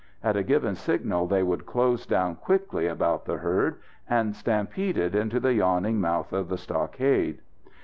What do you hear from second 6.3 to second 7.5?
of the stockade.